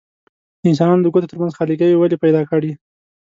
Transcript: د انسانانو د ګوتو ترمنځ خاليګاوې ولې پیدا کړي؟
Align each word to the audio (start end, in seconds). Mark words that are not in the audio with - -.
د 0.61 0.63
انسانانو 0.71 1.03
د 1.03 1.07
ګوتو 1.13 1.31
ترمنځ 1.31 1.53
خاليګاوې 1.55 1.97
ولې 1.97 2.17
پیدا 2.23 2.41
کړي؟ 2.51 2.71